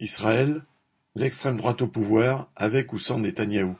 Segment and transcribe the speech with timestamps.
[0.00, 0.62] Israël,
[1.14, 3.76] l'extrême droite au pouvoir, avec ou sans Netanyahou.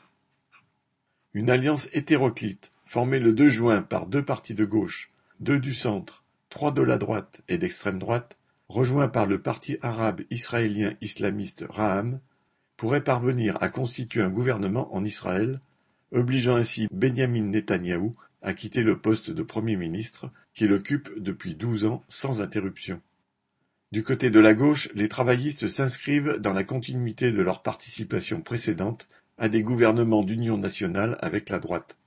[1.33, 6.23] Une alliance hétéroclite, formée le 2 juin par deux partis de gauche, deux du centre,
[6.49, 8.37] trois de la droite et d'extrême droite,
[8.69, 12.19] rejoints par le parti arabe israélien islamiste Raham,
[12.77, 15.59] pourrait parvenir à constituer un gouvernement en Israël,
[16.11, 18.11] obligeant ainsi Benjamin Netanyahou
[18.43, 23.01] à quitter le poste de Premier ministre qu'il occupe depuis douze ans sans interruption.
[23.91, 29.05] Du côté de la gauche, les travaillistes s'inscrivent dans la continuité de leur participation précédente
[29.37, 31.97] à des gouvernements d'union nationale avec la droite.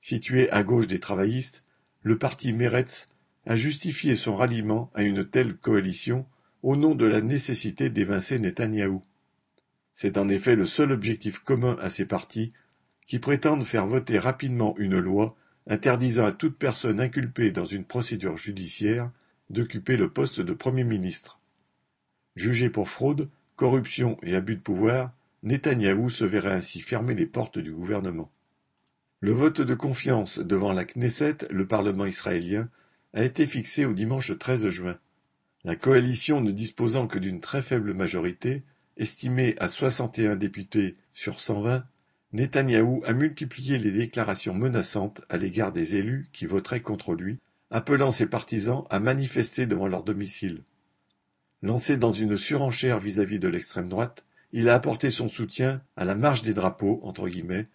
[0.00, 1.64] Situé à gauche des travaillistes,
[2.00, 3.08] le parti Meretz
[3.44, 6.24] a justifié son ralliement à une telle coalition
[6.62, 9.02] au nom de la nécessité d'évincer Netanyahou.
[9.92, 12.54] C'est en effet le seul objectif commun à ces partis
[13.06, 15.36] qui prétendent faire voter rapidement une loi
[15.66, 19.10] interdisant à toute personne inculpée dans une procédure judiciaire
[19.52, 21.38] d'occuper le poste de Premier ministre.
[22.34, 27.58] Jugé pour fraude, corruption et abus de pouvoir, Netanyahou se verrait ainsi fermer les portes
[27.58, 28.30] du gouvernement.
[29.20, 32.68] Le vote de confiance devant la Knesset, le Parlement israélien,
[33.12, 34.98] a été fixé au dimanche 13 juin.
[35.64, 38.62] La coalition ne disposant que d'une très faible majorité,
[38.96, 41.84] estimée à 61 députés sur 120,
[42.32, 47.38] Netanyahou a multiplié les déclarations menaçantes à l'égard des élus qui voteraient contre lui,
[47.72, 50.60] appelant ses partisans à manifester devant leur domicile.
[51.62, 56.14] Lancé dans une surenchère vis-à-vis de l'extrême droite, il a apporté son soutien à la
[56.14, 57.66] marche des drapeaux, entre guillemets,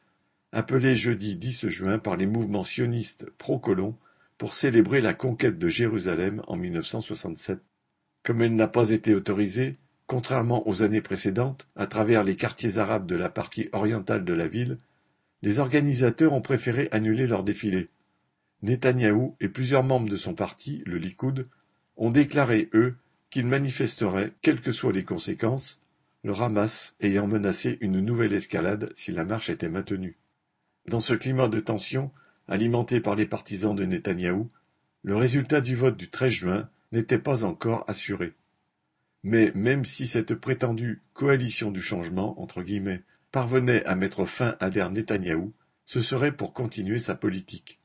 [0.52, 3.98] appelée jeudi 10 juin par les mouvements sionistes pro-colons
[4.38, 7.60] pour célébrer la conquête de Jérusalem en 1967.
[8.22, 13.08] Comme elle n'a pas été autorisée, contrairement aux années précédentes, à travers les quartiers arabes
[13.08, 14.78] de la partie orientale de la ville,
[15.42, 17.88] les organisateurs ont préféré annuler leur défilé.
[18.64, 21.48] Netanyahou et plusieurs membres de son parti, le Likoud,
[21.96, 22.96] ont déclaré, eux,
[23.30, 25.80] qu'ils manifesteraient, quelles que soient les conséquences,
[26.24, 30.16] le Hamas ayant menacé une nouvelle escalade si la marche était maintenue.
[30.88, 32.12] Dans ce climat de tension,
[32.48, 34.50] alimenté par les partisans de Netanyahou,
[35.04, 38.34] le résultat du vote du 13 juin n'était pas encore assuré.
[39.24, 44.70] Mais même si cette prétendue coalition du changement entre guillemets, parvenait à mettre fin à
[44.70, 45.54] l'ère Netanyahou,
[45.86, 47.80] ce serait pour continuer sa politique.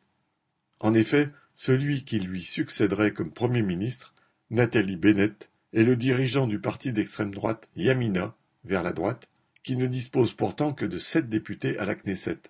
[0.82, 4.15] En effet, celui qui lui succéderait comme Premier ministre,
[4.50, 9.28] Nathalie Bennett, est le dirigeant du parti d'extrême droite Yamina, vers la droite,
[9.62, 12.41] qui ne dispose pourtant que de sept députés à la Knesset.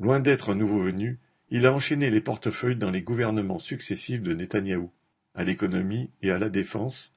[0.00, 1.20] Loin d'être un nouveau venu,
[1.50, 4.90] il a enchaîné les portefeuilles dans les gouvernements successifs de Netanyahou,
[5.36, 7.12] à l'économie et à la défense,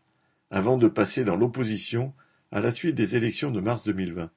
[0.51, 2.13] avant de passer dans l'opposition
[2.51, 4.29] à la suite des élections de mars 2020.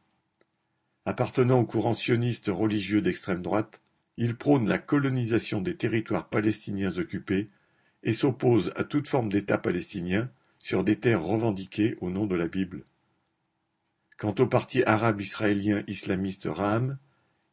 [1.04, 3.82] Appartenant au courant sioniste religieux d'extrême droite,
[4.16, 7.48] il prône la colonisation des territoires palestiniens occupés
[8.02, 12.48] et s'oppose à toute forme d'État palestinien sur des terres revendiquées au nom de la
[12.48, 12.84] Bible.
[14.18, 16.98] Quant au parti arabe israélien islamiste Raham,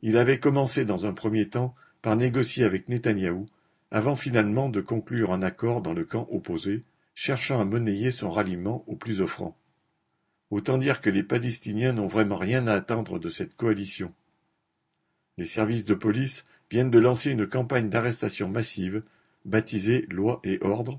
[0.02, 3.46] il avait commencé dans un premier temps par négocier avec Netanyahou,
[3.92, 6.82] avant finalement de conclure un accord dans le camp opposé,
[7.14, 9.58] cherchant à monnayer son ralliement au plus offrant.
[10.50, 14.14] Autant dire que les Palestiniens n'ont vraiment rien à attendre de cette coalition.
[15.38, 19.04] Les services de police viennent de lancer une campagne d'arrestation massive,
[19.46, 20.98] baptisée Loi et Ordre,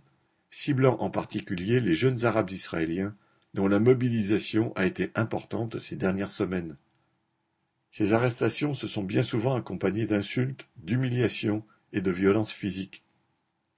[0.50, 3.15] ciblant en particulier les jeunes Arabes israéliens
[3.55, 6.77] dont la mobilisation a été importante ces dernières semaines.
[7.91, 13.05] Ces arrestations se sont bien souvent accompagnées d'insultes, d'humiliations et de violences physiques.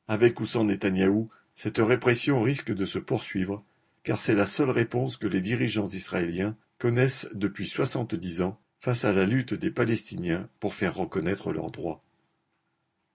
[0.09, 3.62] Avec ou sans Netanyahou, cette répression risque de se poursuivre,
[4.03, 9.12] car c'est la seule réponse que les dirigeants israéliens connaissent depuis soixante-dix ans face à
[9.12, 12.04] la lutte des Palestiniens pour faire reconnaître leurs droits.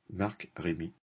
[0.10, 0.92] Marc Rémy